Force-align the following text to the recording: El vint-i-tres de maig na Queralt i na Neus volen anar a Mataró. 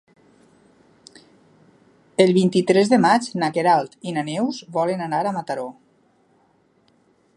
El 2.25 2.33
vint-i-tres 2.37 2.91
de 2.93 2.99
maig 3.03 3.27
na 3.43 3.51
Queralt 3.59 3.93
i 4.13 4.17
na 4.17 4.25
Neus 4.31 4.63
volen 4.79 5.05
anar 5.11 5.21
a 5.25 5.35
Mataró. 5.37 5.67